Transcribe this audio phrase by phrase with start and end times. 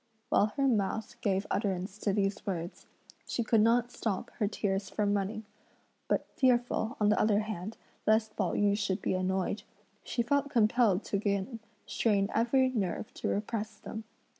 [0.29, 2.87] While her mouth gave utterance to these words,
[3.27, 5.45] she could not stop her tears from running;
[6.07, 7.77] but fearful, on the other hand,
[8.07, 9.61] lest Pao yü should be annoyed,
[10.03, 14.05] she felt compelled to again strain every nerve to repress them.